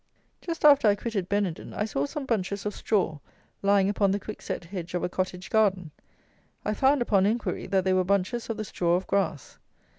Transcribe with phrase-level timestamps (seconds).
[0.41, 3.19] Just after I quitted Benenden, I saw some bunches of straw
[3.61, 5.91] lying upon the quickset hedge of a cottage garden.
[6.65, 9.59] I found upon inquiry, that they were bunches of the straw of grass.